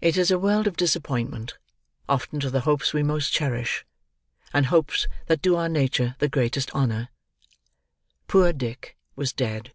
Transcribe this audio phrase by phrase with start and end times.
[0.00, 1.58] It is a world of disappointment:
[2.08, 3.84] often to the hopes we most cherish,
[4.54, 7.10] and hopes that do our nature the greatest honour.
[8.26, 9.74] Poor Dick was dead!